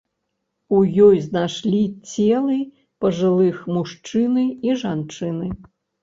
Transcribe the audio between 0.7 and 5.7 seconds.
У ёй знайшлі целы пажылых мужчыны і жанчыны.